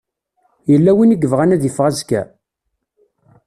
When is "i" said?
1.15-1.17